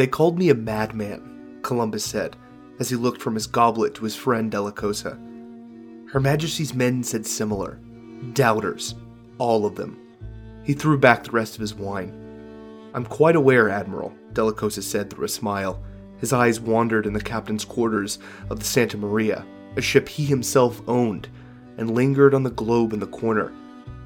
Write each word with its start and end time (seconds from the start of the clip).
They 0.00 0.06
called 0.06 0.38
me 0.38 0.48
a 0.48 0.54
madman, 0.54 1.58
Columbus 1.60 2.06
said, 2.06 2.34
as 2.78 2.88
he 2.88 2.96
looked 2.96 3.20
from 3.20 3.34
his 3.34 3.46
goblet 3.46 3.94
to 3.96 4.04
his 4.04 4.16
friend 4.16 4.50
Della 4.50 4.72
Cosa. 4.72 5.18
Her 6.10 6.20
Majesty's 6.20 6.72
men 6.72 7.02
said 7.02 7.26
similar. 7.26 7.78
Doubters. 8.32 8.94
All 9.36 9.66
of 9.66 9.74
them. 9.74 9.98
He 10.64 10.72
threw 10.72 10.96
back 10.96 11.24
the 11.24 11.32
rest 11.32 11.54
of 11.54 11.60
his 11.60 11.74
wine. 11.74 12.14
I'm 12.94 13.04
quite 13.04 13.36
aware, 13.36 13.68
Admiral, 13.68 14.14
Della 14.32 14.54
Cosa 14.54 14.80
said 14.80 15.10
through 15.10 15.26
a 15.26 15.28
smile. 15.28 15.82
His 16.16 16.32
eyes 16.32 16.60
wandered 16.60 17.04
in 17.04 17.12
the 17.12 17.20
captain's 17.20 17.66
quarters 17.66 18.18
of 18.48 18.58
the 18.58 18.64
Santa 18.64 18.96
Maria, 18.96 19.44
a 19.76 19.82
ship 19.82 20.08
he 20.08 20.24
himself 20.24 20.80
owned, 20.88 21.28
and 21.76 21.94
lingered 21.94 22.32
on 22.32 22.42
the 22.42 22.50
globe 22.50 22.94
in 22.94 23.00
the 23.00 23.06
corner. 23.06 23.52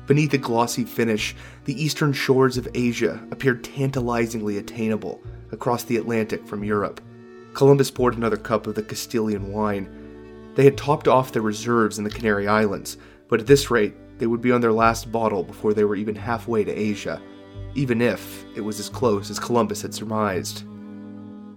Beneath 0.09 0.35
a 0.35 0.39
glossy 0.39 0.83
finish, 0.83 1.37
the 1.67 1.81
eastern 1.81 2.13
shores 2.13 2.57
of 2.57 2.67
Asia 2.75 3.25
appeared 3.31 3.63
tantalizingly 3.63 4.59
attainable 4.59 5.23
across 5.55 5.85
the 5.85 5.97
Atlantic 5.97 6.47
from 6.47 6.63
Europe. 6.63 7.01
Columbus 7.55 7.91
poured 7.91 8.17
another 8.17 8.37
cup 8.37 8.67
of 8.67 8.75
the 8.75 8.83
Castilian 8.83 9.53
wine. 9.53 10.53
They 10.55 10.65
had 10.65 10.77
topped 10.77 11.09
off 11.09 11.33
their 11.33 11.43
reserves 11.43 11.99
in 11.99 12.05
the 12.05 12.11
Canary 12.11 12.47
Islands, 12.47 12.99
but 13.29 13.41
at 13.41 13.47
this 13.47 13.71
rate, 13.71 13.95
they 14.19 14.27
would 14.27 14.41
be 14.41 14.53
on 14.53 14.61
their 14.61 14.73
last 14.73 15.11
bottle 15.11 15.43
before 15.43 15.73
they 15.73 15.85
were 15.85 15.97
even 15.97 16.15
halfway 16.15 16.65
to 16.65 16.73
Asia, 16.73 17.21
even 17.75 18.03
if 18.03 18.45
it 18.55 18.61
was 18.61 18.79
as 18.79 18.89
close 18.89 19.31
as 19.31 19.39
Columbus 19.39 19.83
had 19.83 19.95
surmised. 19.95 20.65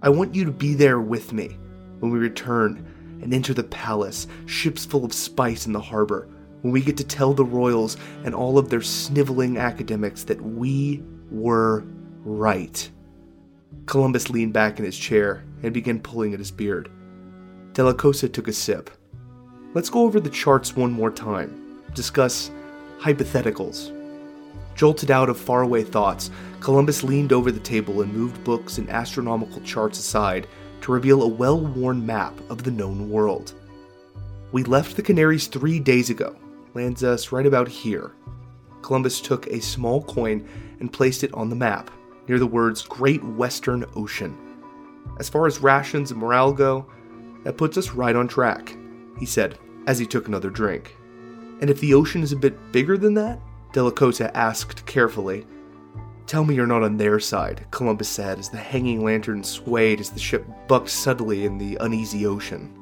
I 0.02 0.08
want 0.08 0.34
you 0.34 0.44
to 0.44 0.50
be 0.50 0.74
there 0.74 1.00
with 1.00 1.32
me 1.32 1.56
when 1.98 2.10
we 2.12 2.18
return 2.18 3.18
and 3.22 3.34
enter 3.34 3.52
the 3.52 3.64
palace, 3.64 4.26
ships 4.46 4.84
full 4.84 5.04
of 5.04 5.12
spice 5.12 5.66
in 5.66 5.72
the 5.72 5.80
harbor, 5.80 6.28
when 6.62 6.72
we 6.72 6.80
get 6.80 6.96
to 6.96 7.04
tell 7.04 7.32
the 7.32 7.44
royals 7.44 7.96
and 8.24 8.34
all 8.34 8.58
of 8.58 8.68
their 8.68 8.82
sniveling 8.82 9.58
academics 9.58 10.24
that 10.24 10.40
we 10.40 11.02
were 11.30 11.84
right. 12.24 12.90
Columbus 13.88 14.28
leaned 14.28 14.52
back 14.52 14.78
in 14.78 14.84
his 14.84 14.98
chair 14.98 15.42
and 15.62 15.72
began 15.72 15.98
pulling 15.98 16.34
at 16.34 16.38
his 16.38 16.50
beard. 16.50 16.90
Della 17.72 17.94
Cosa 17.94 18.28
took 18.28 18.46
a 18.46 18.52
sip. 18.52 18.90
Let's 19.72 19.88
go 19.88 20.02
over 20.02 20.20
the 20.20 20.28
charts 20.28 20.76
one 20.76 20.92
more 20.92 21.10
time, 21.10 21.80
discuss 21.94 22.50
hypotheticals. 22.98 23.94
Jolted 24.74 25.10
out 25.10 25.30
of 25.30 25.38
faraway 25.38 25.82
thoughts, 25.82 26.30
Columbus 26.60 27.02
leaned 27.02 27.32
over 27.32 27.50
the 27.50 27.60
table 27.60 28.02
and 28.02 28.12
moved 28.12 28.44
books 28.44 28.76
and 28.76 28.90
astronomical 28.90 29.60
charts 29.62 29.98
aside 29.98 30.46
to 30.82 30.92
reveal 30.92 31.22
a 31.22 31.28
well 31.28 31.58
worn 31.58 32.04
map 32.04 32.38
of 32.50 32.64
the 32.64 32.70
known 32.70 33.08
world. 33.08 33.54
We 34.52 34.64
left 34.64 34.96
the 34.96 35.02
Canaries 35.02 35.46
three 35.46 35.80
days 35.80 36.10
ago, 36.10 36.36
lands 36.74 37.02
us 37.02 37.32
right 37.32 37.46
about 37.46 37.68
here. 37.68 38.12
Columbus 38.82 39.20
took 39.20 39.46
a 39.46 39.60
small 39.60 40.02
coin 40.02 40.46
and 40.78 40.92
placed 40.92 41.24
it 41.24 41.32
on 41.32 41.48
the 41.48 41.56
map, 41.56 41.90
near 42.28 42.38
the 42.38 42.46
words 42.46 42.82
Great 42.82 43.24
Western 43.24 43.84
Ocean. 43.96 44.36
As 45.18 45.28
far 45.28 45.46
as 45.46 45.60
rations 45.60 46.10
and 46.10 46.20
morale 46.20 46.52
go, 46.52 46.86
that 47.44 47.56
puts 47.56 47.76
us 47.76 47.92
right 47.92 48.14
on 48.14 48.28
track, 48.28 48.76
he 49.18 49.26
said 49.26 49.58
as 49.86 49.98
he 49.98 50.06
took 50.06 50.28
another 50.28 50.50
drink. 50.50 50.94
And 51.60 51.70
if 51.70 51.80
the 51.80 51.94
ocean 51.94 52.22
is 52.22 52.32
a 52.32 52.36
bit 52.36 52.72
bigger 52.72 52.98
than 52.98 53.14
that? 53.14 53.40
Della 53.72 53.90
Cosa 53.90 54.34
asked 54.36 54.86
carefully. 54.86 55.46
Tell 56.26 56.44
me 56.44 56.54
you're 56.54 56.66
not 56.66 56.82
on 56.82 56.98
their 56.98 57.18
side, 57.18 57.66
Columbus 57.70 58.08
said 58.08 58.38
as 58.38 58.50
the 58.50 58.58
hanging 58.58 59.02
lantern 59.02 59.42
swayed 59.42 59.98
as 59.98 60.10
the 60.10 60.20
ship 60.20 60.46
bucked 60.68 60.90
suddenly 60.90 61.46
in 61.46 61.56
the 61.56 61.78
uneasy 61.80 62.26
ocean. 62.26 62.74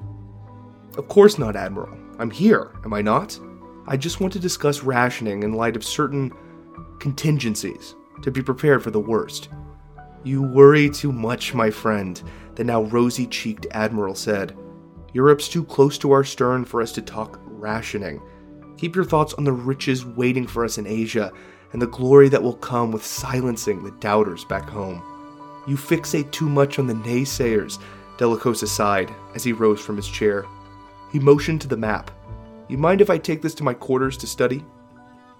Of 0.99 1.09
course 1.09 1.39
not, 1.39 1.55
Admiral. 1.57 1.97
I'm 2.19 2.31
here, 2.31 2.73
am 2.85 2.93
I 2.93 3.03
not? 3.03 3.39
I 3.87 3.97
just 3.97 4.21
want 4.21 4.33
to 4.33 4.41
discuss 4.41 4.83
rationing 4.83 5.45
in 5.45 5.53
light 5.53 5.77
of 5.77 5.85
certain 5.85 6.33
contingencies 6.99 7.95
to 8.23 8.31
be 8.31 8.43
prepared 8.43 8.83
for 8.83 8.91
the 8.91 9.01
worst. 9.01 9.49
You 10.25 10.43
worry 10.43 10.91
too 10.91 11.13
much, 11.13 11.55
my 11.55 11.71
friend, 11.71 12.21
the 12.57 12.65
now 12.65 12.83
rosy 12.83 13.27
cheeked 13.27 13.67
Admiral 13.71 14.15
said. 14.15 14.57
Europe's 15.13 15.49
too 15.49 15.65
close 15.65 15.97
to 15.99 16.13
our 16.13 16.25
stern 16.25 16.65
for 16.65 16.83
us 16.83 16.93
to 16.93 17.03
talk 17.03 17.41
rationing. 17.45 18.21
Keep 18.77 18.97
your 18.97 19.05
thoughts 19.05 19.35
on 19.35 19.45
the 19.45 19.53
riches 19.53 20.05
waiting 20.05 20.47
for 20.47 20.65
us 20.65 20.79
in 20.79 20.87
Asia 20.87 21.33
and 21.73 21.81
the 21.81 21.87
glory 21.87 22.29
that 22.29 22.43
will 22.43 22.57
come 22.57 22.93
with 22.93 23.05
silencing 23.05 23.83
the 23.83 23.93
doubters 23.93 24.45
back 24.45 24.69
home. 24.69 25.03
You 25.67 25.77
fixate 25.77 26.31
too 26.31 26.49
much 26.49 26.79
on 26.79 26.87
the 26.87 26.95
naysayers, 26.95 27.79
Della 28.19 28.39
Cosa 28.39 28.67
sighed 28.67 29.15
as 29.35 29.45
he 29.45 29.53
rose 29.53 29.81
from 29.81 29.97
his 29.97 30.09
chair. 30.09 30.45
He 31.13 31.19
motioned 31.19 31.61
to 31.63 31.69
the 31.69 31.77
map. 31.77 32.11
You 32.69 32.79
mind 32.79 33.01
if 33.01 33.11
I 33.11 33.19
take 33.19 33.43
this 33.43 33.55
to 33.57 33.65
my 33.65 33.75
quarters 33.75 34.17
to 34.19 34.27
study? 34.27 34.65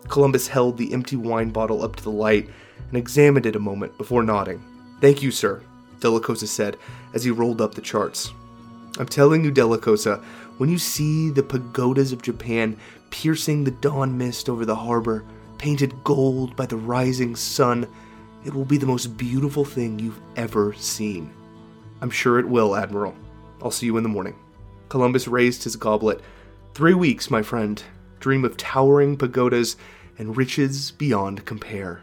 Columbus 0.09 0.49
held 0.49 0.77
the 0.77 0.93
empty 0.93 1.17
wine 1.17 1.51
bottle 1.51 1.83
up 1.83 1.97
to 1.97 2.03
the 2.03 2.11
light 2.11 2.49
and 2.89 2.97
examined 2.97 3.47
it 3.47 3.57
a 3.57 3.61
moment 3.61 3.97
before 3.99 4.23
nodding. 4.23 4.63
Thank 5.01 5.23
you, 5.23 5.31
sir, 5.31 5.63
Della 6.01 6.21
Cosa 6.21 6.47
said 6.47 6.77
as 7.15 7.25
he 7.25 7.31
rolled 7.31 7.61
up 7.61 7.75
the 7.75 7.81
charts. 7.81 8.33
I'm 8.99 9.07
telling 9.07 9.45
you, 9.45 9.51
Della 9.51 9.79
Cosa, 9.79 10.17
when 10.59 10.71
you 10.71 10.79
see 10.79 11.31
the 11.31 11.43
pagodas 11.43 12.13
of 12.13 12.23
Japan 12.23 12.77
piercing 13.11 13.65
the 13.65 13.71
dawn 13.71 14.17
mist 14.17 14.49
over 14.49 14.65
the 14.65 14.77
harbor, 14.77 15.25
painted 15.59 16.03
gold 16.05 16.57
by 16.57 16.67
the 16.67 16.77
rising 16.77 17.37
sun, 17.37 17.87
it 18.45 18.55
will 18.55 18.65
be 18.65 18.79
the 18.79 18.87
most 18.87 19.17
beautiful 19.19 19.65
thing 19.65 19.99
you've 19.99 20.21
ever 20.37 20.73
seen. 20.75 21.31
I'm 22.01 22.11
sure 22.11 22.39
it 22.39 22.49
will, 22.49 22.77
Admiral. 22.77 23.15
I'll 23.63 23.71
see 23.71 23.87
you 23.87 23.97
in 23.97 24.03
the 24.03 24.09
morning. 24.09 24.37
Columbus 24.89 25.27
raised 25.27 25.65
his 25.65 25.77
goblet. 25.77 26.21
Three 26.75 26.95
weeks, 26.95 27.31
my 27.31 27.43
friend. 27.43 27.83
Dream 28.21 28.45
of 28.45 28.57
towering 28.57 29.17
pagodas 29.17 29.77
and 30.19 30.37
riches 30.37 30.91
beyond 30.93 31.45
compare. 31.45 32.03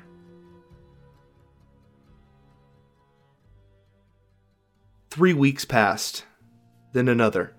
Three 5.09 5.33
weeks 5.33 5.63
passed, 5.63 6.25
then 6.93 7.07
another. 7.07 7.53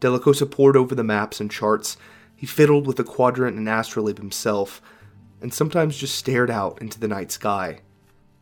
Della 0.00 0.18
Cosa 0.18 0.46
pored 0.46 0.76
over 0.76 0.94
the 0.94 1.04
maps 1.04 1.40
and 1.40 1.50
charts. 1.50 1.98
He 2.34 2.46
fiddled 2.46 2.86
with 2.86 2.96
the 2.96 3.04
quadrant 3.04 3.58
and 3.58 3.68
astrolabe 3.68 4.18
himself, 4.18 4.80
and 5.42 5.52
sometimes 5.52 5.98
just 5.98 6.14
stared 6.14 6.50
out 6.50 6.80
into 6.80 6.98
the 6.98 7.08
night 7.08 7.30
sky. 7.30 7.80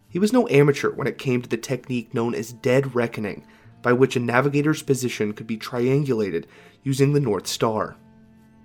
He 0.09 0.19
was 0.19 0.33
no 0.33 0.49
amateur 0.49 0.91
when 0.91 1.07
it 1.09 1.19
came 1.19 1.43
to 1.43 1.49
the 1.49 1.57
technique 1.57 2.15
known 2.15 2.35
as 2.35 2.53
dead 2.53 2.95
reckoning, 2.95 3.45
by 3.83 3.93
which 3.93 4.17
a 4.17 4.21
navigator's 4.21 4.83
position 4.83 5.33
could 5.33 5.47
be 5.47 5.59
triangulated 5.59 6.45
using 6.83 7.13
the 7.13 7.21
North 7.21 7.47
Star. 7.47 7.97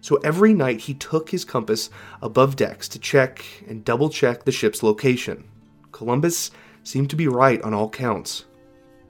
So 0.04 0.18
every 0.18 0.54
night 0.54 0.82
he 0.82 0.94
took 0.94 1.30
his 1.30 1.46
compass 1.46 1.90
above 2.22 2.58
decks 2.58 2.90
to 2.90 3.00
check 3.00 3.46
and 3.70 3.86
double 3.86 4.10
check 4.10 4.44
the 4.44 4.52
ship's 4.52 4.84
location. 4.84 5.46
Columbus 5.94 6.52
seemed 6.84 7.10
to 7.12 7.16
be 7.16 7.30
right 7.30 7.62
on 7.62 7.74
all 7.74 7.90
counts. 7.90 8.44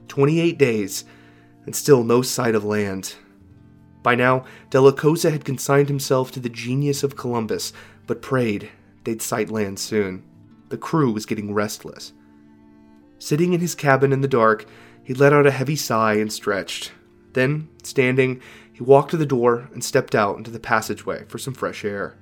28 0.06 0.56
days, 0.56 1.04
and 1.66 1.74
still 1.74 2.04
no 2.04 2.22
sight 2.22 2.54
of 2.54 2.64
land. 2.64 3.16
By 4.04 4.14
now, 4.14 4.44
Della 4.70 4.92
Cosa 4.92 5.32
had 5.32 5.44
consigned 5.44 5.88
himself 5.88 6.30
to 6.30 6.38
the 6.38 6.48
genius 6.48 7.02
of 7.02 7.16
Columbus, 7.16 7.72
but 8.06 8.22
prayed 8.22 8.70
they'd 9.02 9.20
sight 9.20 9.50
land 9.50 9.80
soon. 9.80 10.22
The 10.68 10.78
crew 10.78 11.10
was 11.10 11.26
getting 11.26 11.52
restless. 11.52 12.12
Sitting 13.18 13.52
in 13.52 13.60
his 13.60 13.74
cabin 13.74 14.12
in 14.12 14.20
the 14.20 14.28
dark, 14.28 14.64
he 15.02 15.12
let 15.12 15.32
out 15.32 15.44
a 15.44 15.50
heavy 15.50 15.74
sigh 15.74 16.14
and 16.14 16.32
stretched. 16.32 16.92
Then, 17.32 17.68
standing, 17.82 18.40
he 18.74 18.82
walked 18.82 19.12
to 19.12 19.16
the 19.16 19.24
door 19.24 19.68
and 19.72 19.84
stepped 19.84 20.16
out 20.16 20.36
into 20.36 20.50
the 20.50 20.58
passageway 20.58 21.24
for 21.28 21.38
some 21.38 21.54
fresh 21.54 21.84
air. 21.84 22.16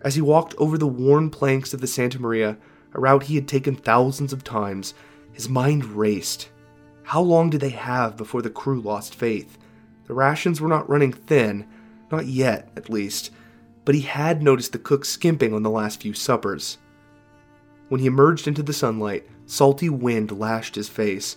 As 0.00 0.14
he 0.14 0.20
walked 0.20 0.54
over 0.56 0.78
the 0.78 0.86
worn 0.86 1.30
planks 1.30 1.74
of 1.74 1.80
the 1.80 1.88
Santa 1.88 2.20
Maria, 2.20 2.56
a 2.94 3.00
route 3.00 3.24
he 3.24 3.34
had 3.34 3.48
taken 3.48 3.74
thousands 3.74 4.32
of 4.32 4.44
times, 4.44 4.94
his 5.32 5.48
mind 5.48 5.84
raced. 5.84 6.48
How 7.02 7.20
long 7.20 7.50
did 7.50 7.60
they 7.60 7.70
have 7.70 8.16
before 8.16 8.40
the 8.40 8.50
crew 8.50 8.80
lost 8.80 9.16
faith? 9.16 9.58
The 10.06 10.14
rations 10.14 10.60
were 10.60 10.68
not 10.68 10.88
running 10.88 11.12
thin, 11.12 11.66
not 12.12 12.26
yet, 12.26 12.70
at 12.76 12.88
least, 12.88 13.32
but 13.84 13.96
he 13.96 14.02
had 14.02 14.44
noticed 14.44 14.70
the 14.70 14.78
cook 14.78 15.04
skimping 15.04 15.52
on 15.52 15.64
the 15.64 15.70
last 15.70 16.00
few 16.00 16.14
suppers. 16.14 16.78
When 17.88 18.00
he 18.00 18.06
emerged 18.06 18.46
into 18.46 18.62
the 18.62 18.72
sunlight, 18.72 19.26
salty 19.44 19.88
wind 19.88 20.30
lashed 20.30 20.76
his 20.76 20.88
face. 20.88 21.36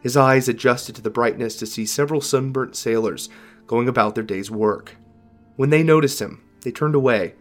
His 0.00 0.16
eyes 0.16 0.48
adjusted 0.48 0.96
to 0.96 1.02
the 1.02 1.10
brightness 1.10 1.54
to 1.56 1.66
see 1.66 1.86
several 1.86 2.20
sunburnt 2.20 2.74
sailors 2.74 3.28
going 3.68 3.86
about 3.86 4.16
their 4.16 4.24
day's 4.24 4.50
work. 4.50 4.96
When 5.54 5.70
they 5.70 5.84
noticed 5.84 6.20
him, 6.20 6.42
they 6.62 6.72
turned 6.72 6.96
away, 6.96 7.34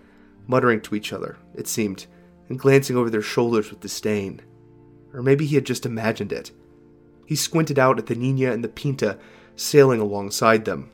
muttering 0.46 0.82
to 0.82 0.94
each 0.94 1.12
other, 1.12 1.38
it 1.56 1.68
seemed, 1.68 2.06
and 2.50 2.60
glancing 2.60 2.96
over 2.96 3.10
their 3.10 3.24
shoulders 3.24 3.72
with 3.72 3.80
disdain. 3.80 4.42
Or 5.14 5.24
maybe 5.24 5.48
he 5.48 5.56
had 5.56 5.66
just 5.66 5.86
imagined 5.86 6.32
it. 6.32 6.52
He 7.26 7.36
squinted 7.36 7.80
out 7.80 7.98
at 7.98 8.06
the 8.06 8.16
Nina 8.16 8.52
and 8.52 8.64
the 8.64 8.70
Pinta 8.70 9.18
sailing 9.56 10.00
alongside 10.00 10.66
them, 10.66 10.92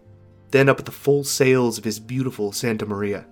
then 0.51 0.69
up 0.69 0.79
at 0.79 0.85
the 0.85 0.91
full 0.91 1.23
sails 1.23 1.77
of 1.77 1.83
his 1.83 1.99
beautiful 1.99 2.51
Santa 2.51 2.85
Maria. 2.85 3.25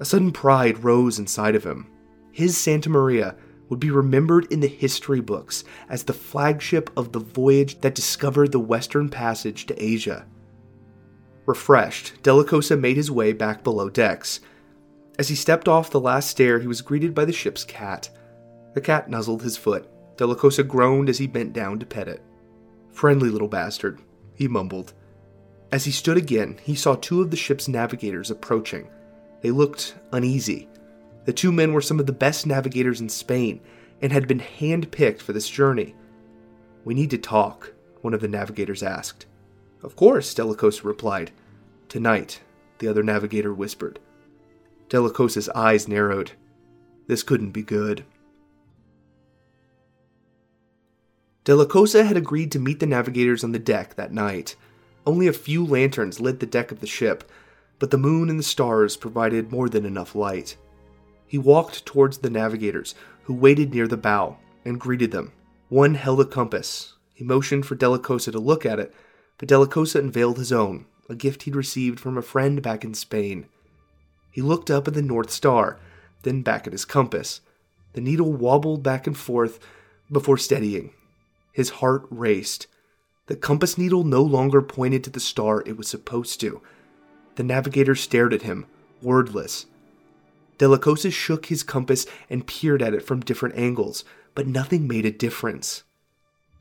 A 0.00 0.04
sudden 0.04 0.32
pride 0.32 0.84
rose 0.84 1.18
inside 1.18 1.54
of 1.54 1.64
him. 1.64 1.88
His 2.32 2.56
Santa 2.56 2.90
Maria 2.90 3.34
would 3.68 3.80
be 3.80 3.90
remembered 3.90 4.50
in 4.52 4.60
the 4.60 4.68
history 4.68 5.20
books 5.20 5.64
as 5.88 6.04
the 6.04 6.12
flagship 6.12 6.90
of 6.96 7.12
the 7.12 7.18
voyage 7.18 7.80
that 7.80 7.94
discovered 7.94 8.52
the 8.52 8.60
Western 8.60 9.08
Passage 9.08 9.66
to 9.66 9.82
Asia. 9.82 10.26
Refreshed, 11.48 12.22
Della 12.22 12.44
Cosa 12.44 12.76
made 12.76 12.98
his 12.98 13.10
way 13.10 13.32
back 13.32 13.64
below 13.64 13.88
decks. 13.88 14.40
As 15.18 15.30
he 15.30 15.34
stepped 15.34 15.66
off 15.66 15.90
the 15.90 15.98
last 15.98 16.28
stair, 16.28 16.58
he 16.58 16.66
was 16.66 16.82
greeted 16.82 17.14
by 17.14 17.24
the 17.24 17.32
ship's 17.32 17.64
cat. 17.64 18.10
The 18.74 18.82
cat 18.82 19.08
nuzzled 19.08 19.42
his 19.42 19.56
foot. 19.56 19.88
Della 20.18 20.36
Cosa 20.36 20.62
groaned 20.62 21.08
as 21.08 21.16
he 21.16 21.26
bent 21.26 21.54
down 21.54 21.78
to 21.78 21.86
pet 21.86 22.06
it. 22.06 22.22
Friendly 22.92 23.30
little 23.30 23.48
bastard, 23.48 23.98
he 24.34 24.46
mumbled. 24.46 24.92
As 25.72 25.86
he 25.86 25.90
stood 25.90 26.18
again, 26.18 26.58
he 26.62 26.74
saw 26.74 26.96
two 26.96 27.22
of 27.22 27.30
the 27.30 27.36
ship's 27.36 27.66
navigators 27.66 28.30
approaching. 28.30 28.86
They 29.40 29.50
looked 29.50 29.94
uneasy. 30.12 30.68
The 31.24 31.32
two 31.32 31.50
men 31.50 31.72
were 31.72 31.80
some 31.80 31.98
of 31.98 32.04
the 32.04 32.12
best 32.12 32.46
navigators 32.46 33.00
in 33.00 33.08
Spain 33.08 33.62
and 34.02 34.12
had 34.12 34.28
been 34.28 34.40
hand-picked 34.40 35.22
for 35.22 35.32
this 35.32 35.48
journey. 35.48 35.94
We 36.84 36.92
need 36.92 37.08
to 37.08 37.18
talk, 37.18 37.72
one 38.02 38.12
of 38.12 38.20
the 38.20 38.28
navigators 38.28 38.82
asked. 38.82 39.24
Of 39.82 39.96
course, 39.96 40.34
Della 40.34 40.54
Cosa 40.54 40.82
replied. 40.82 41.30
Tonight, 41.88 42.42
the 42.78 42.88
other 42.88 43.02
navigator 43.02 43.54
whispered. 43.54 43.98
Delacosa's 44.88 45.48
eyes 45.50 45.88
narrowed. 45.88 46.32
This 47.06 47.22
couldn't 47.22 47.50
be 47.50 47.62
good. 47.62 48.04
Delacosa 51.44 52.04
had 52.04 52.18
agreed 52.18 52.52
to 52.52 52.58
meet 52.58 52.80
the 52.80 52.86
navigators 52.86 53.42
on 53.42 53.52
the 53.52 53.58
deck 53.58 53.94
that 53.94 54.12
night. 54.12 54.54
Only 55.06 55.26
a 55.26 55.32
few 55.32 55.64
lanterns 55.64 56.20
lit 56.20 56.40
the 56.40 56.46
deck 56.46 56.70
of 56.70 56.80
the 56.80 56.86
ship, 56.86 57.30
but 57.78 57.90
the 57.90 57.96
moon 57.96 58.28
and 58.28 58.38
the 58.38 58.42
stars 58.42 58.96
provided 58.96 59.50
more 59.50 59.70
than 59.70 59.86
enough 59.86 60.14
light. 60.14 60.56
He 61.26 61.38
walked 61.38 61.86
towards 61.86 62.18
the 62.18 62.28
navigators, 62.28 62.94
who 63.22 63.32
waited 63.32 63.72
near 63.72 63.88
the 63.88 63.96
bow, 63.96 64.36
and 64.64 64.78
greeted 64.78 65.10
them. 65.10 65.32
One 65.70 65.94
held 65.94 66.20
a 66.20 66.26
compass. 66.26 66.94
He 67.14 67.24
motioned 67.24 67.64
for 67.64 67.76
Delacosa 67.76 68.30
to 68.32 68.38
look 68.38 68.66
at 68.66 68.78
it, 68.78 68.94
but 69.38 69.48
Delacosa 69.48 70.00
unveiled 70.00 70.36
his 70.36 70.52
own, 70.52 70.84
a 71.08 71.14
gift 71.14 71.44
he'd 71.44 71.56
received 71.56 71.98
from 71.98 72.18
a 72.18 72.22
friend 72.22 72.62
back 72.62 72.84
in 72.84 72.94
Spain. 72.94 73.46
He 74.30 74.42
looked 74.42 74.70
up 74.70 74.86
at 74.86 74.94
the 74.94 75.02
North 75.02 75.30
Star, 75.30 75.78
then 76.22 76.42
back 76.42 76.66
at 76.66 76.72
his 76.72 76.84
compass. 76.84 77.40
The 77.94 78.00
needle 78.00 78.32
wobbled 78.32 78.82
back 78.82 79.06
and 79.06 79.16
forth 79.16 79.58
before 80.10 80.38
steadying. 80.38 80.92
His 81.52 81.70
heart 81.70 82.06
raced. 82.10 82.66
The 83.26 83.36
compass 83.36 83.76
needle 83.76 84.04
no 84.04 84.22
longer 84.22 84.62
pointed 84.62 85.04
to 85.04 85.10
the 85.10 85.20
star 85.20 85.62
it 85.66 85.76
was 85.76 85.88
supposed 85.88 86.40
to. 86.40 86.62
The 87.36 87.42
navigator 87.42 87.94
stared 87.94 88.32
at 88.32 88.42
him, 88.42 88.66
wordless. 89.02 89.66
Delacosa 90.58 91.12
shook 91.12 91.46
his 91.46 91.62
compass 91.62 92.06
and 92.28 92.46
peered 92.46 92.82
at 92.82 92.94
it 92.94 93.02
from 93.02 93.20
different 93.20 93.56
angles, 93.56 94.04
but 94.34 94.46
nothing 94.46 94.88
made 94.88 95.06
a 95.06 95.10
difference. 95.10 95.84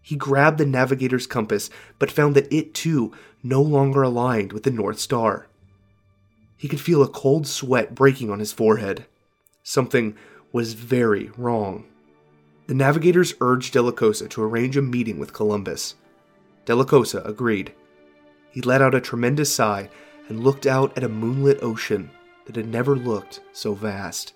He 0.07 0.15
grabbed 0.15 0.57
the 0.57 0.65
navigator's 0.65 1.27
compass, 1.27 1.69
but 1.99 2.09
found 2.09 2.33
that 2.33 2.47
it 2.49 2.73
too 2.73 3.11
no 3.43 3.61
longer 3.61 4.03
aligned 4.03 4.53
with 4.53 4.63
the 4.63 4.71
North 4.71 4.99
Star. 4.99 5.47
He 6.55 6.69
could 6.69 6.79
feel 6.79 7.03
a 7.03 7.09
cold 7.09 7.45
sweat 7.45 7.93
breaking 7.93 8.29
on 8.29 8.39
his 8.39 8.53
forehead. 8.53 9.05
Something 9.63 10.15
was 10.53 10.75
very 10.75 11.29
wrong. 11.35 11.87
The 12.67 12.73
navigators 12.73 13.33
urged 13.41 13.73
Delacosa 13.73 14.29
to 14.29 14.41
arrange 14.41 14.77
a 14.77 14.81
meeting 14.81 15.19
with 15.19 15.33
Columbus. 15.33 15.95
Delacosa 16.65 17.21
agreed. 17.25 17.73
He 18.49 18.61
let 18.61 18.81
out 18.81 18.95
a 18.95 19.01
tremendous 19.01 19.53
sigh 19.53 19.89
and 20.29 20.41
looked 20.41 20.65
out 20.65 20.97
at 20.97 21.03
a 21.03 21.09
moonlit 21.09 21.61
ocean 21.61 22.11
that 22.45 22.55
had 22.55 22.69
never 22.69 22.95
looked 22.95 23.41
so 23.51 23.73
vast. 23.73 24.31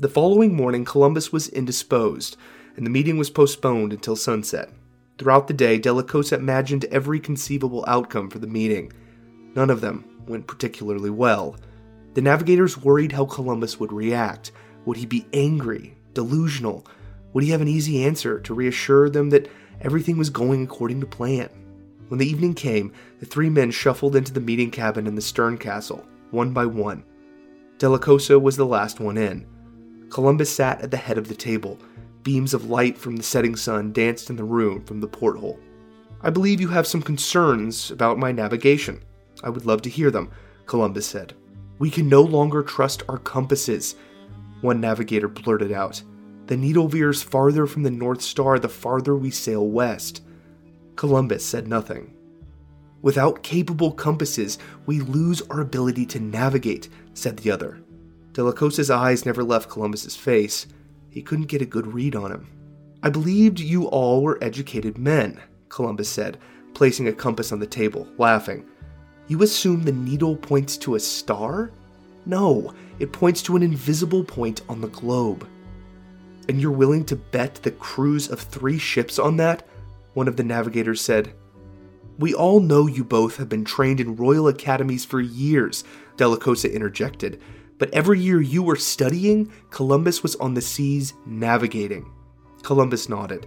The 0.00 0.08
following 0.08 0.56
morning, 0.56 0.86
Columbus 0.86 1.30
was 1.30 1.50
indisposed, 1.50 2.38
and 2.74 2.86
the 2.86 2.90
meeting 2.90 3.18
was 3.18 3.28
postponed 3.28 3.92
until 3.92 4.16
sunset. 4.16 4.70
Throughout 5.18 5.46
the 5.46 5.52
day, 5.52 5.78
Delacosa 5.78 6.38
imagined 6.38 6.86
every 6.86 7.20
conceivable 7.20 7.84
outcome 7.86 8.30
for 8.30 8.38
the 8.38 8.46
meeting. 8.46 8.94
None 9.54 9.68
of 9.68 9.82
them 9.82 10.06
went 10.26 10.46
particularly 10.46 11.10
well. 11.10 11.54
The 12.14 12.22
navigators 12.22 12.78
worried 12.78 13.12
how 13.12 13.26
Columbus 13.26 13.78
would 13.78 13.92
react. 13.92 14.52
Would 14.86 14.96
he 14.96 15.04
be 15.04 15.26
angry, 15.34 15.98
delusional, 16.14 16.86
would 17.34 17.44
he 17.44 17.50
have 17.50 17.60
an 17.60 17.68
easy 17.68 18.02
answer 18.02 18.40
to 18.40 18.54
reassure 18.54 19.10
them 19.10 19.28
that 19.28 19.50
everything 19.82 20.16
was 20.16 20.30
going 20.30 20.64
according 20.64 21.00
to 21.00 21.06
plan? 21.06 21.50
When 22.08 22.16
the 22.16 22.26
evening 22.26 22.54
came, 22.54 22.94
the 23.18 23.26
three 23.26 23.50
men 23.50 23.70
shuffled 23.70 24.16
into 24.16 24.32
the 24.32 24.40
meeting 24.40 24.70
cabin 24.70 25.06
in 25.06 25.14
the 25.14 25.20
stern 25.20 25.58
castle, 25.58 26.06
one 26.30 26.54
by 26.54 26.64
one. 26.64 27.04
Delacosa 27.76 28.40
was 28.40 28.56
the 28.56 28.64
last 28.64 28.98
one 28.98 29.18
in. 29.18 29.46
Columbus 30.10 30.50
sat 30.50 30.82
at 30.82 30.90
the 30.90 30.96
head 30.96 31.18
of 31.18 31.28
the 31.28 31.34
table. 31.34 31.78
Beams 32.22 32.52
of 32.52 32.68
light 32.68 32.98
from 32.98 33.16
the 33.16 33.22
setting 33.22 33.56
sun 33.56 33.92
danced 33.92 34.28
in 34.28 34.36
the 34.36 34.44
room 34.44 34.84
from 34.84 35.00
the 35.00 35.08
porthole. 35.08 35.58
I 36.20 36.30
believe 36.30 36.60
you 36.60 36.68
have 36.68 36.86
some 36.86 37.00
concerns 37.00 37.90
about 37.90 38.18
my 38.18 38.30
navigation. 38.30 39.02
I 39.42 39.48
would 39.48 39.64
love 39.64 39.80
to 39.82 39.90
hear 39.90 40.10
them, 40.10 40.30
Columbus 40.66 41.06
said. 41.06 41.34
We 41.78 41.88
can 41.88 42.08
no 42.08 42.20
longer 42.20 42.62
trust 42.62 43.02
our 43.08 43.16
compasses, 43.16 43.94
one 44.60 44.80
navigator 44.80 45.28
blurted 45.28 45.72
out. 45.72 46.02
The 46.46 46.56
needle 46.56 46.88
veers 46.88 47.22
farther 47.22 47.66
from 47.66 47.84
the 47.84 47.90
North 47.90 48.20
Star 48.20 48.58
the 48.58 48.68
farther 48.68 49.16
we 49.16 49.30
sail 49.30 49.66
west. 49.66 50.22
Columbus 50.96 51.46
said 51.46 51.68
nothing. 51.68 52.14
Without 53.00 53.42
capable 53.42 53.92
compasses, 53.92 54.58
we 54.84 55.00
lose 55.00 55.40
our 55.48 55.60
ability 55.60 56.04
to 56.06 56.20
navigate, 56.20 56.90
said 57.14 57.38
the 57.38 57.50
other. 57.50 57.80
Delacosa's 58.32 58.90
eyes 58.90 59.26
never 59.26 59.42
left 59.42 59.70
Columbus's 59.70 60.16
face. 60.16 60.66
He 61.08 61.22
couldn't 61.22 61.46
get 61.46 61.62
a 61.62 61.66
good 61.66 61.92
read 61.92 62.14
on 62.14 62.30
him. 62.30 62.46
I 63.02 63.10
believed 63.10 63.60
you 63.60 63.86
all 63.86 64.22
were 64.22 64.42
educated 64.42 64.98
men, 64.98 65.40
Columbus 65.68 66.08
said, 66.08 66.38
placing 66.74 67.08
a 67.08 67.12
compass 67.12 67.52
on 67.52 67.58
the 67.58 67.66
table, 67.66 68.06
laughing. 68.18 68.66
You 69.26 69.42
assume 69.42 69.82
the 69.82 69.92
needle 69.92 70.36
points 70.36 70.76
to 70.78 70.94
a 70.94 71.00
star? 71.00 71.72
No, 72.26 72.74
it 72.98 73.12
points 73.12 73.42
to 73.42 73.56
an 73.56 73.62
invisible 73.62 74.24
point 74.24 74.62
on 74.68 74.80
the 74.80 74.88
globe 74.88 75.46
and 76.50 76.60
you're 76.60 76.72
willing 76.72 77.04
to 77.04 77.14
bet 77.14 77.54
the 77.62 77.70
crews 77.70 78.28
of 78.28 78.40
three 78.40 78.76
ships 78.76 79.20
on 79.20 79.36
that? 79.36 79.64
One 80.14 80.26
of 80.26 80.36
the 80.36 80.42
navigators 80.42 81.00
said. 81.00 81.32
We 82.18 82.34
all 82.34 82.58
know 82.58 82.88
you 82.88 83.04
both 83.04 83.36
have 83.36 83.48
been 83.48 83.64
trained 83.64 84.00
in 84.00 84.16
royal 84.16 84.48
academies 84.48 85.04
for 85.04 85.20
years, 85.20 85.84
Delacosa 86.16 86.72
interjected. 86.72 87.40
But 87.80 87.92
every 87.94 88.20
year 88.20 88.42
you 88.42 88.62
were 88.62 88.76
studying, 88.76 89.50
Columbus 89.70 90.22
was 90.22 90.36
on 90.36 90.52
the 90.52 90.60
seas 90.60 91.14
navigating. 91.24 92.12
Columbus 92.62 93.08
nodded. 93.08 93.46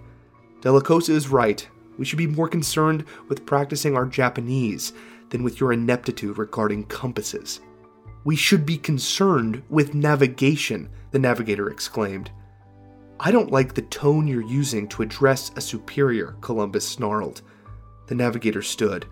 Delacosa 0.59 1.11
is 1.11 1.29
right. 1.29 1.65
We 1.99 2.03
should 2.03 2.17
be 2.17 2.25
more 2.25 2.47
concerned 2.47 3.05
with 3.29 3.45
practicing 3.45 3.95
our 3.95 4.07
Japanese 4.07 4.93
than 5.29 5.43
with 5.43 5.59
your 5.59 5.71
ineptitude 5.71 6.39
regarding 6.39 6.85
compasses. 6.85 7.61
We 8.23 8.35
should 8.35 8.65
be 8.65 8.77
concerned 8.77 9.61
with 9.69 9.93
navigation, 9.93 10.89
the 11.11 11.19
navigator 11.19 11.69
exclaimed. 11.69 12.31
I 13.19 13.29
don't 13.29 13.51
like 13.51 13.75
the 13.75 13.83
tone 13.83 14.27
you're 14.27 14.41
using 14.41 14.87
to 14.89 15.03
address 15.03 15.51
a 15.55 15.61
superior, 15.61 16.35
Columbus 16.41 16.87
snarled. 16.87 17.43
The 18.07 18.15
navigator 18.15 18.63
stood. 18.63 19.05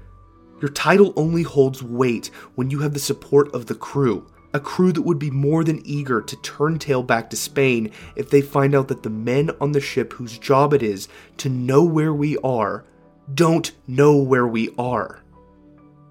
Your 0.61 0.71
title 0.71 1.13
only 1.15 1.43
holds 1.43 1.83
weight 1.83 2.31
when 2.55 2.71
you 2.71 2.79
have 2.79 2.93
the 2.93 2.99
support 2.99 3.53
of 3.53 3.67
the 3.67 3.75
crew, 3.75 4.25
a 4.53 4.59
crew 4.59 4.91
that 4.91 5.01
would 5.01 5.19
be 5.19 5.31
more 5.31 5.63
than 5.63 5.85
eager 5.85 6.21
to 6.21 6.35
turn 6.37 6.77
tail 6.77 7.03
back 7.03 7.29
to 7.29 7.37
Spain 7.37 7.91
if 8.15 8.29
they 8.29 8.41
find 8.41 8.75
out 8.75 8.87
that 8.89 9.03
the 9.03 9.09
men 9.09 9.51
on 9.61 9.71
the 9.71 9.79
ship 9.79 10.13
whose 10.13 10.37
job 10.37 10.73
it 10.73 10.83
is 10.83 11.07
to 11.37 11.49
know 11.49 11.83
where 11.83 12.13
we 12.13 12.37
are 12.37 12.85
don't 13.33 13.71
know 13.87 14.17
where 14.17 14.47
we 14.47 14.69
are. 14.77 15.23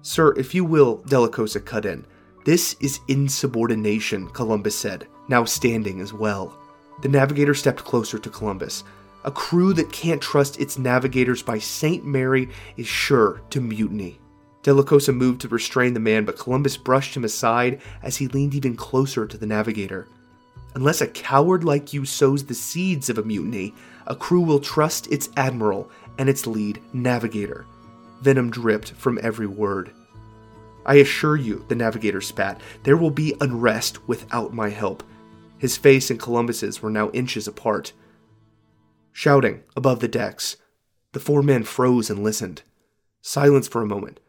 Sir, 0.01 0.33
if 0.37 0.55
you 0.55 0.65
will, 0.65 0.99
Delacosa 1.03 1.63
cut 1.63 1.85
in. 1.85 2.05
This 2.45 2.75
is 2.79 2.99
insubordination, 3.07 4.29
Columbus 4.29 4.75
said, 4.75 5.07
now 5.27 5.45
standing 5.45 6.01
as 6.01 6.11
well. 6.11 6.57
The 7.03 7.09
navigator 7.09 7.53
stepped 7.53 7.83
closer 7.83 8.17
to 8.17 8.29
Columbus. 8.29 8.83
A 9.23 9.31
crew 9.31 9.73
that 9.73 9.91
can't 9.91 10.21
trust 10.21 10.59
its 10.59 10.79
navigators 10.79 11.43
by 11.43 11.59
St. 11.59 12.03
Mary 12.03 12.49
is 12.77 12.87
sure 12.87 13.41
to 13.51 13.61
mutiny. 13.61 14.20
Delacosa 14.63 15.15
moved 15.15 15.41
to 15.41 15.47
restrain 15.47 15.93
the 15.93 15.99
man, 15.99 16.25
but 16.25 16.37
Columbus 16.37 16.77
brushed 16.77 17.15
him 17.15 17.23
aside 17.23 17.81
as 18.03 18.17
he 18.17 18.27
leaned 18.27 18.53
even 18.53 18.75
closer 18.75 19.25
to 19.25 19.37
the 19.37 19.47
navigator. 19.47 20.07
Unless 20.75 21.01
a 21.01 21.07
coward 21.07 21.63
like 21.63 21.93
you 21.93 22.05
sows 22.05 22.45
the 22.45 22.53
seeds 22.53 23.09
of 23.09 23.17
a 23.17 23.23
mutiny, 23.23 23.73
a 24.07 24.15
crew 24.15 24.41
will 24.41 24.59
trust 24.59 25.11
its 25.11 25.29
admiral 25.35 25.89
and 26.17 26.29
its 26.29 26.47
lead 26.47 26.79
navigator. 26.93 27.65
Venom 28.21 28.49
dripped 28.51 28.91
from 28.91 29.19
every 29.21 29.47
word. 29.47 29.91
I 30.85 30.95
assure 30.95 31.35
you, 31.35 31.65
the 31.67 31.75
navigator 31.75 32.21
spat, 32.21 32.61
there 32.83 32.97
will 32.97 33.11
be 33.11 33.35
unrest 33.41 34.07
without 34.07 34.53
my 34.53 34.69
help. 34.69 35.03
His 35.57 35.77
face 35.77 36.09
and 36.09 36.19
Columbus's 36.19 36.81
were 36.81 36.89
now 36.89 37.09
inches 37.11 37.47
apart. 37.47 37.93
Shouting 39.11 39.63
above 39.75 39.99
the 39.99 40.07
decks, 40.07 40.57
the 41.11 41.19
four 41.19 41.43
men 41.43 41.63
froze 41.63 42.09
and 42.09 42.23
listened. 42.23 42.63
Silence 43.21 43.67
for 43.67 43.81
a 43.81 43.87
moment. 43.87 44.19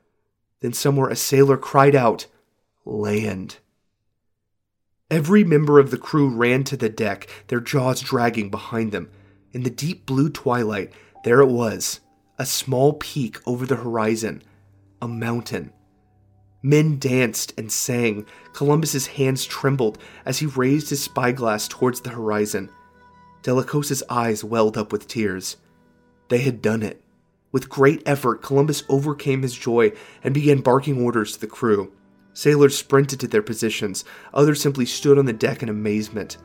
Then 0.63 0.73
somewhere 0.73 1.11
a 1.11 1.17
sailor 1.17 1.57
cried 1.57 1.95
out, 1.95 2.27
Land. 2.85 3.59
Every 5.11 5.45
member 5.45 5.79
of 5.79 5.91
the 5.91 5.99
crew 5.99 6.29
ran 6.29 6.65
to 6.65 6.77
the 6.77 6.89
deck, 6.89 7.29
their 7.49 7.61
jaws 7.61 8.01
dragging 8.01 8.51
behind 8.51 8.93
them. 8.93 9.11
In 9.53 9.65
the 9.65 9.71
deep 9.71 10.07
blue 10.07 10.31
twilight, 10.31 10.91
there 11.25 11.41
it 11.41 11.49
was, 11.49 12.01
a 12.39 12.47
small 12.47 12.95
peak 12.95 13.39
over 13.47 13.67
the 13.67 13.77
horizon, 13.77 14.43
a 15.03 15.09
mountain. 15.09 15.73
Men 16.63 16.99
danced 16.99 17.53
and 17.59 17.71
sang. 17.71 18.25
Columbus's 18.53 19.09
hands 19.09 19.45
trembled 19.45 19.99
as 20.25 20.39
he 20.39 20.47
raised 20.47 20.91
his 20.91 21.03
spyglass 21.03 21.67
towards 21.67 22.01
the 22.01 22.11
horizon. 22.11 22.71
Delacosa's 23.43 24.05
eyes 24.09 24.45
welled 24.45 24.79
up 24.79 24.93
with 24.93 25.09
tears. 25.09 25.57
They 26.29 26.39
had 26.39 26.63
done 26.63 26.83
it. 26.85 27.02
With 27.53 27.69
great 27.69 28.03
effort, 28.07 28.43
Columbus 28.43 28.83
overcame 28.89 29.43
his 29.43 29.55
joy 29.55 29.93
and 30.25 30.33
began 30.33 30.63
barking 30.63 31.03
orders 31.03 31.35
to 31.35 31.41
the 31.41 31.47
crew. 31.47 31.93
Sailors 32.33 32.77
sprinted 32.77 33.21
to 33.21 33.29
their 33.29 33.43
positions, 33.43 34.07
others 34.33 34.61
simply 34.61 34.87
stood 34.87 35.19
on 35.19 35.27
the 35.27 35.35
deck 35.35 35.63
in 35.63 35.69
amazement. 35.69 36.39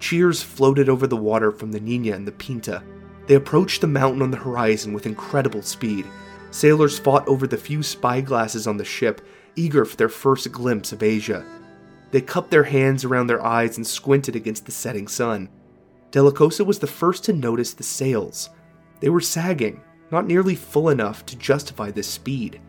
Cheers 0.00 0.42
floated 0.42 0.88
over 0.88 1.06
the 1.06 1.16
water 1.16 1.52
from 1.52 1.70
the 1.70 1.78
Nina 1.78 2.12
and 2.12 2.26
the 2.26 2.32
Pinta. 2.32 2.82
They 3.28 3.36
approached 3.36 3.80
the 3.80 3.86
mountain 3.86 4.20
on 4.20 4.32
the 4.32 4.36
horizon 4.36 4.92
with 4.92 5.06
incredible 5.06 5.62
speed. 5.62 6.06
Sailors 6.50 6.98
fought 6.98 7.26
over 7.28 7.46
the 7.46 7.56
few 7.56 7.84
spyglasses 7.84 8.66
on 8.66 8.76
the 8.76 8.84
ship, 8.84 9.24
eager 9.54 9.84
for 9.84 9.96
their 9.96 10.08
first 10.08 10.50
glimpse 10.50 10.90
of 10.90 11.04
Asia. 11.04 11.46
They 12.10 12.20
cupped 12.20 12.50
their 12.50 12.64
hands 12.64 13.04
around 13.04 13.28
their 13.28 13.46
eyes 13.46 13.76
and 13.76 13.86
squinted 13.86 14.34
against 14.34 14.66
the 14.66 14.72
setting 14.72 15.06
sun. 15.06 15.48
Delacosa 16.10 16.66
was 16.66 16.80
the 16.80 16.86
first 16.88 17.24
to 17.24 17.32
notice 17.32 17.72
the 17.72 17.84
sails. 17.84 18.50
They 19.00 19.08
were 19.08 19.20
sagging, 19.20 19.80
not 20.12 20.26
nearly 20.26 20.54
full 20.54 20.90
enough 20.90 21.26
to 21.26 21.36
justify 21.36 21.90
this 21.90 22.06
speed. 22.06 22.60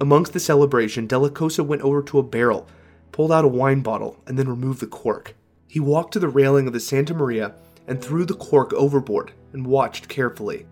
Amongst 0.00 0.32
the 0.32 0.40
celebration, 0.40 1.06
Delacosa 1.06 1.64
went 1.64 1.82
over 1.82 2.02
to 2.02 2.18
a 2.18 2.22
barrel, 2.22 2.66
pulled 3.12 3.30
out 3.30 3.44
a 3.44 3.48
wine 3.48 3.82
bottle, 3.82 4.20
and 4.26 4.38
then 4.38 4.48
removed 4.48 4.80
the 4.80 4.86
cork. 4.86 5.34
He 5.68 5.78
walked 5.80 6.12
to 6.14 6.18
the 6.18 6.28
railing 6.28 6.66
of 6.66 6.72
the 6.72 6.80
Santa 6.80 7.14
Maria 7.14 7.54
and 7.86 8.02
threw 8.02 8.24
the 8.24 8.34
cork 8.34 8.72
overboard 8.72 9.32
and 9.52 9.66
watched 9.66 10.08
carefully. 10.08 10.66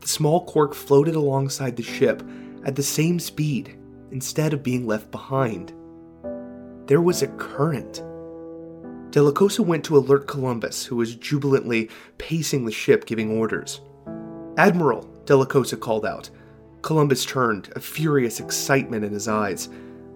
The 0.00 0.08
small 0.08 0.44
cork 0.44 0.74
floated 0.74 1.14
alongside 1.14 1.76
the 1.76 1.82
ship 1.82 2.22
at 2.64 2.76
the 2.76 2.82
same 2.82 3.18
speed 3.18 3.76
instead 4.10 4.52
of 4.52 4.62
being 4.62 4.86
left 4.86 5.10
behind. 5.10 5.72
There 6.86 7.00
was 7.00 7.22
a 7.22 7.28
current. 7.28 8.02
Delacosa 9.10 9.64
went 9.64 9.84
to 9.84 9.96
alert 9.96 10.26
Columbus, 10.26 10.84
who 10.84 10.96
was 10.96 11.16
jubilantly 11.16 11.90
pacing 12.18 12.64
the 12.64 12.72
ship 12.72 13.06
giving 13.06 13.38
orders. 13.38 13.80
Admiral, 14.56 15.09
Delacosa 15.24 15.78
called 15.78 16.06
out. 16.06 16.30
Columbus 16.82 17.24
turned, 17.24 17.70
a 17.76 17.80
furious 17.80 18.40
excitement 18.40 19.04
in 19.04 19.12
his 19.12 19.28
eyes. 19.28 19.68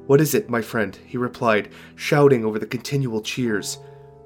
What 0.07 0.21
is 0.21 0.35
it, 0.35 0.51
my 0.51 0.63
friend? 0.63 0.99
he 1.07 1.17
replied, 1.17 1.71
shouting 1.95 2.45
over 2.45 2.59
the 2.59 2.67
continual 2.67 3.21
cheers. 3.21 3.79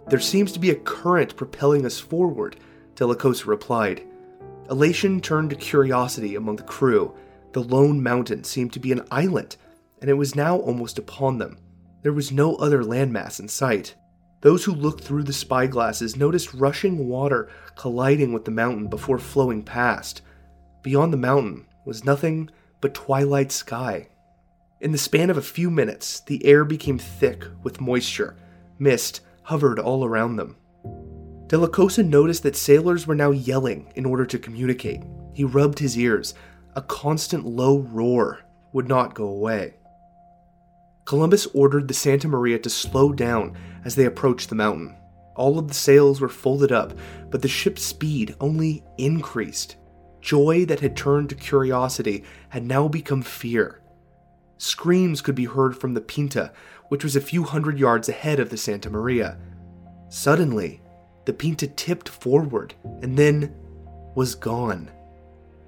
There 0.09 0.21
seems 0.21 0.53
to 0.53 0.59
be 0.59 0.71
a 0.71 0.77
current 0.77 1.37
propelling 1.37 1.85
us 1.85 1.99
forward, 1.99 2.57
Delacosa 2.95 3.47
replied. 3.47 4.03
Elation 4.71 5.21
turned 5.21 5.51
to 5.51 5.57
curiosity 5.57 6.35
among 6.35 6.57
the 6.57 6.63
crew. 6.63 7.15
The 7.53 7.63
lone 7.63 8.03
mountain 8.03 8.45
seemed 8.45 8.73
to 8.75 8.81
be 8.81 8.93
an 8.93 9.07
island, 9.11 9.57
and 10.01 10.11
it 10.11 10.15
was 10.15 10.35
now 10.35 10.59
almost 10.59 10.99
upon 10.99 11.39
them. 11.39 11.59
There 12.03 12.13
was 12.13 12.33
no 12.33 12.57
other 12.57 12.83
landmass 12.83 13.41
in 13.41 13.49
sight. 13.49 13.95
Those 14.41 14.65
who 14.65 14.73
looked 14.73 15.03
through 15.03 15.25
the 15.25 15.33
spyglasses 15.33 16.17
noticed 16.17 16.55
rushing 16.55 17.09
water 17.09 17.51
colliding 17.77 18.33
with 18.33 18.45
the 18.45 18.51
mountain 18.51 18.87
before 18.87 19.19
flowing 19.19 19.63
past. 19.63 20.23
Beyond 20.83 21.13
the 21.13 21.19
mountain 21.19 21.67
was 21.85 22.05
nothing 22.05 22.51
but 22.81 22.95
twilight 22.95 23.51
sky. 23.51 24.09
In 24.81 24.93
the 24.93 24.99
span 24.99 25.29
of 25.29 25.37
a 25.37 25.43
few 25.43 25.71
minutes, 25.71 26.21
the 26.21 26.45
air 26.47 26.65
became 26.65 26.99
thick 26.99 27.45
with 27.63 27.81
moisture. 27.81 28.37
Mist 28.79 29.21
hovered 29.43 29.79
all 29.79 30.05
around 30.05 30.37
them. 30.37 30.57
Delacosa 31.49 32.05
noticed 32.05 32.43
that 32.45 32.57
sailors 32.57 33.07
were 33.07 33.15
now 33.15 33.31
yelling 33.31 33.91
in 33.97 34.05
order 34.05 34.25
to 34.27 34.39
communicate. 34.39 35.03
He 35.33 35.45
rubbed 35.45 35.79
his 35.79 35.99
ears. 35.99 36.35
A 36.77 36.83
constant 36.83 37.45
low 37.45 37.79
roar 37.79 38.41
would 38.73 38.87
not 38.87 39.15
go 39.15 39.27
away. 39.27 39.75
Columbus 41.07 41.47
ordered 41.55 41.89
the 41.89 41.95
Santa 41.95 42.29
Maria 42.29 42.59
to 42.59 42.71
slow 42.71 43.13
down 43.13 43.57
as 43.85 43.95
they 43.95 44.05
approached 44.05 44.51
the 44.51 44.55
mountain. 44.55 44.95
All 45.35 45.59
of 45.59 45.69
the 45.69 45.75
sails 45.75 46.21
were 46.21 46.29
folded 46.29 46.71
up, 46.71 46.93
but 47.31 47.41
the 47.41 47.49
ship's 47.49 47.83
speed 47.83 48.37
only 48.41 48.85
increased. 48.99 49.77
Joy 50.21 50.65
that 50.67 50.81
had 50.81 50.97
turned 50.97 51.31
to 51.31 51.35
curiosity 51.35 52.25
had 52.51 52.67
now 52.67 52.89
become 52.89 53.23
fear. 53.23 53.81
Screams 54.59 55.21
could 55.21 55.35
be 55.35 55.45
heard 55.45 55.77
from 55.77 55.95
the 55.95 56.01
Pinta, 56.01 56.53
which 56.89 57.05
was 57.05 57.15
a 57.15 57.21
few 57.21 57.45
hundred 57.45 57.79
yards 57.79 58.09
ahead 58.09 58.41
of 58.41 58.51
the 58.51 58.57
Santa 58.57 58.91
Maria. 58.91 59.39
Suddenly, 60.09 60.81
the 61.27 61.33
Pinta 61.33 61.67
tipped 61.67 62.09
forward 62.09 62.75
and 63.03 63.17
then 63.17 63.55
was 64.15 64.35
gone. 64.35 64.91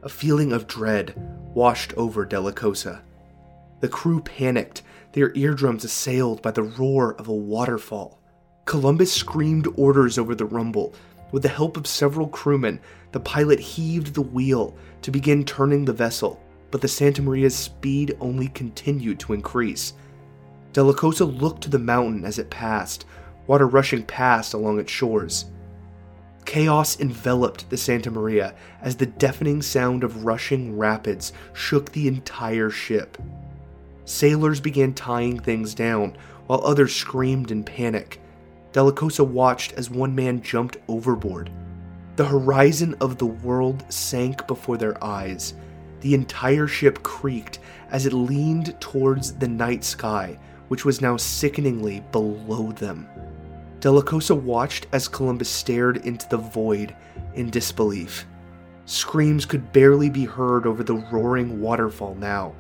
A 0.03 0.09
feeling 0.09 0.53
of 0.53 0.67
dread 0.67 1.15
washed 1.55 1.93
over 1.97 2.25
Delacosa. 2.25 3.03
The 3.81 3.89
crew 3.89 4.21
panicked, 4.21 4.83
their 5.13 5.35
eardrums 5.37 5.85
assailed 5.85 6.43
by 6.43 6.51
the 6.51 6.63
roar 6.63 7.15
of 7.15 7.29
a 7.29 7.35
waterfall. 7.35 8.19
Columbus 8.65 9.13
screamed 9.13 9.69
orders 9.77 10.19
over 10.19 10.35
the 10.35 10.45
rumble. 10.45 10.95
With 11.33 11.43
the 11.43 11.49
help 11.49 11.77
of 11.77 11.87
several 11.87 12.29
crewmen, 12.29 12.81
the 13.13 13.21
pilot 13.21 13.61
heaved 13.61 14.15
the 14.15 14.23
wheel 14.23 14.77
to 15.03 15.11
begin 15.11 15.45
turning 15.45 15.85
the 15.85 15.93
vessel, 15.93 16.43
but 16.71 16.81
the 16.81 16.89
Santa 16.89 17.23
Maria's 17.23 17.57
speed 17.57 18.17
only 18.21 18.49
continued 18.49 19.19
to 19.21 19.33
increase. 19.33 19.95
Delacosa 20.73 21.25
looked 21.25 21.63
to 21.63 21.71
the 21.71 21.79
mountain 21.79 22.25
as 22.25 22.39
it 22.39 22.51
passed, 22.51 23.05
water 23.47 23.67
rushing 23.67 24.05
past 24.05 24.55
along 24.55 24.79
its 24.79 24.91
shores. 24.91 25.47
Chaos 26.45 26.99
enveloped 26.99 27.69
the 27.71 27.77
Santa 27.77 28.11
Maria 28.11 28.55
as 28.81 28.97
the 28.97 29.07
deafening 29.07 29.63
sound 29.63 30.03
of 30.03 30.25
rushing 30.25 30.77
rapids 30.77 31.33
shook 31.53 31.93
the 31.93 32.09
entire 32.09 32.71
ship. 32.71 33.19
Sailors 34.05 34.61
began 34.61 34.93
tying 34.95 35.39
things 35.39 35.75
down, 35.75 36.17
while 36.47 36.65
others 36.65 36.95
screamed 36.95 37.51
in 37.51 37.63
panic. 37.63 38.21
Delacosa 38.73 39.27
watched 39.27 39.73
as 39.73 39.91
one 39.91 40.15
man 40.15 40.43
jumped 40.43 40.77
overboard. 40.89 41.51
The 42.17 42.27
horizon 42.27 42.95
of 43.01 43.19
the 43.19 43.27
world 43.27 43.85
sank 43.89 44.47
before 44.47 44.77
their 44.77 45.03
eyes. 45.03 45.55
The 46.01 46.15
entire 46.15 46.67
ship 46.67 47.03
creaked 47.03 47.59
as 47.91 48.07
it 48.07 48.13
leaned 48.13 48.81
towards 48.81 49.33
the 49.35 49.49
night 49.49 49.85
sky, 49.85 50.39
which 50.69 50.85
was 50.85 51.01
now 51.01 51.17
sickeningly 51.17 52.01
below 52.13 52.73
them. 52.73 53.09
Delacosa 53.81 54.35
watched 54.35 54.87
as 54.93 55.09
Columbus 55.09 55.49
stared 55.49 55.99
into 56.07 56.29
the 56.29 56.37
void 56.37 56.95
in 57.35 57.51
disbelief. 57.51 58.27
Screams 58.85 59.47
could 59.47 59.73
barely 59.73 60.11
be 60.11 60.25
heard 60.25 60.67
over 60.67 60.85
the 60.85 60.97
roaring 61.11 61.61
waterfall 61.61 62.15
now. 62.15 62.55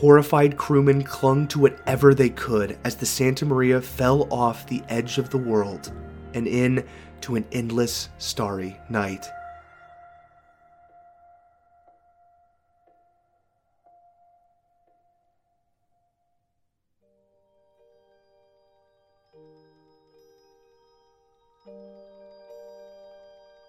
Horrified 0.00 0.56
crewmen 0.56 1.02
clung 1.02 1.46
to 1.48 1.58
whatever 1.58 2.14
they 2.14 2.30
could 2.30 2.78
as 2.84 2.96
the 2.96 3.04
Santa 3.04 3.44
Maria 3.44 3.82
fell 3.82 4.26
off 4.32 4.66
the 4.66 4.82
edge 4.88 5.18
of 5.18 5.28
the 5.28 5.36
world 5.36 5.92
and 6.32 6.46
in 6.46 6.86
to 7.20 7.36
an 7.36 7.44
endless 7.52 8.08
starry 8.16 8.80
night. 8.88 9.26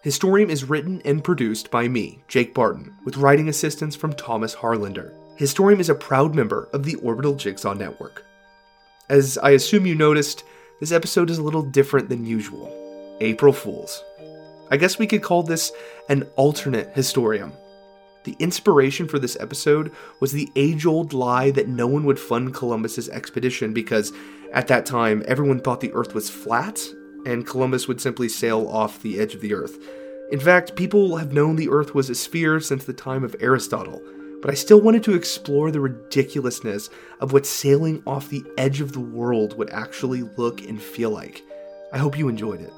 Historium 0.05 0.49
is 0.49 0.63
written 0.63 1.01
and 1.03 1.21
produced 1.21 1.69
by 1.69 1.89
me, 1.89 2.23
Jake 2.29 2.53
Barton, 2.53 2.95
with 3.03 3.17
writing 3.17 3.49
assistance 3.49 3.97
from 3.97 4.13
Thomas 4.13 4.55
Harlander. 4.55 5.13
Historium 5.41 5.79
is 5.79 5.89
a 5.89 5.95
proud 5.95 6.35
member 6.35 6.69
of 6.71 6.83
the 6.83 6.93
Orbital 6.97 7.33
Jigsaw 7.33 7.73
Network. 7.73 8.23
As 9.09 9.39
I 9.39 9.49
assume 9.49 9.87
you 9.87 9.95
noticed, 9.95 10.43
this 10.79 10.91
episode 10.91 11.31
is 11.31 11.39
a 11.39 11.43
little 11.43 11.63
different 11.63 12.09
than 12.09 12.27
usual. 12.27 13.17
April 13.21 13.51
Fools. 13.51 14.03
I 14.69 14.77
guess 14.77 14.99
we 14.99 15.07
could 15.07 15.23
call 15.23 15.41
this 15.41 15.71
an 16.09 16.29
alternate 16.35 16.93
Historium. 16.93 17.53
The 18.23 18.35
inspiration 18.37 19.07
for 19.07 19.17
this 19.17 19.35
episode 19.39 19.91
was 20.19 20.31
the 20.31 20.47
age 20.55 20.85
old 20.85 21.11
lie 21.11 21.49
that 21.49 21.67
no 21.67 21.87
one 21.87 22.03
would 22.03 22.19
fund 22.19 22.53
Columbus's 22.53 23.09
expedition 23.09 23.73
because 23.73 24.13
at 24.53 24.67
that 24.67 24.85
time 24.85 25.23
everyone 25.27 25.59
thought 25.59 25.81
the 25.81 25.93
Earth 25.93 26.13
was 26.13 26.29
flat 26.29 26.79
and 27.25 27.47
Columbus 27.47 27.87
would 27.87 27.99
simply 27.99 28.29
sail 28.29 28.67
off 28.67 29.01
the 29.01 29.19
edge 29.19 29.33
of 29.33 29.41
the 29.41 29.55
Earth. 29.55 29.79
In 30.31 30.39
fact, 30.39 30.75
people 30.75 31.17
have 31.17 31.33
known 31.33 31.55
the 31.55 31.69
Earth 31.69 31.95
was 31.95 32.11
a 32.11 32.15
sphere 32.15 32.59
since 32.59 32.85
the 32.85 32.93
time 32.93 33.23
of 33.23 33.35
Aristotle, 33.39 34.03
but 34.41 34.51
I 34.51 34.55
still 34.55 34.81
wanted 34.81 35.03
to 35.03 35.13
explore 35.13 35.71
the 35.71 35.79
ridiculousness 35.79 36.89
of 37.19 37.33
what 37.33 37.45
sailing 37.45 38.01
off 38.07 38.29
the 38.29 38.43
edge 38.57 38.81
of 38.81 38.93
the 38.93 38.99
world 38.99 39.57
would 39.57 39.69
actually 39.69 40.23
look 40.37 40.61
and 40.61 40.81
feel 40.81 41.11
like. 41.11 41.43
I 41.93 41.97
hope 41.97 42.17
you 42.17 42.27
enjoyed 42.27 42.61
it. 42.61 42.73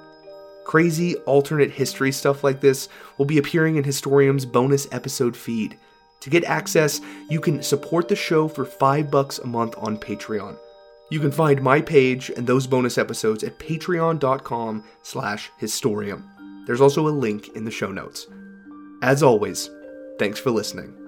Crazy 0.65 1.15
alternate 1.25 1.72
history 1.72 2.12
stuff 2.12 2.43
like 2.43 2.62
this 2.62 2.89
will 3.17 3.25
be 3.25 3.38
appearing 3.38 3.75
in 3.75 3.84
Historium's 3.84 4.46
bonus 4.46 4.88
episode 4.91 5.36
feed. 5.36 5.77
To 6.22 6.29
get 6.29 6.46
access, 6.46 7.01
you 7.29 7.41
can 7.41 7.62
support 7.62 8.08
the 8.08 8.15
show 8.15 8.48
for 8.48 8.63
5 8.63 9.12
bucks 9.12 9.39
a 9.39 9.48
month 9.48 9.75
on 9.77 9.98
Patreon. 9.98 10.58
You 11.10 11.20
can 11.20 11.32
find 11.32 11.62
my 11.62 11.82
page 11.82 12.29
and 12.29 12.48
those 12.48 12.65
bonus 12.65 12.98
episodes 12.98 13.43
at 13.43 13.60
patreon.com 13.60 14.84
slash 15.03 15.51
historium. 15.62 16.24
There's 16.65 16.82
also 16.82 17.08
a 17.08 17.10
link 17.10 17.50
in 17.55 17.65
the 17.65 17.72
show 17.72 17.91
notes. 17.91 18.25
As 19.01 19.22
always, 19.22 19.70
thanks 20.17 20.39
for 20.39 20.50
listening. 20.50 21.02